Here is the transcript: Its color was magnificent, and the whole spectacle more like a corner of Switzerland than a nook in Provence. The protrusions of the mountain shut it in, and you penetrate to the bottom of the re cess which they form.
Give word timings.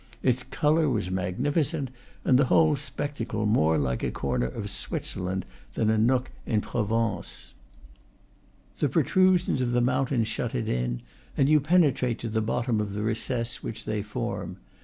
Its 0.23 0.41
color 0.41 0.89
was 0.89 1.11
magnificent, 1.11 1.91
and 2.25 2.39
the 2.39 2.45
whole 2.45 2.75
spectacle 2.75 3.45
more 3.45 3.77
like 3.77 4.01
a 4.01 4.09
corner 4.09 4.47
of 4.47 4.67
Switzerland 4.71 5.45
than 5.75 5.91
a 5.91 5.97
nook 5.99 6.31
in 6.47 6.59
Provence. 6.59 7.53
The 8.79 8.89
protrusions 8.89 9.61
of 9.61 9.73
the 9.73 9.79
mountain 9.81 10.23
shut 10.23 10.55
it 10.55 10.67
in, 10.67 11.03
and 11.37 11.47
you 11.47 11.59
penetrate 11.59 12.17
to 12.17 12.29
the 12.29 12.41
bottom 12.41 12.81
of 12.81 12.95
the 12.95 13.03
re 13.03 13.13
cess 13.13 13.61
which 13.61 13.85
they 13.85 14.01
form. 14.01 14.57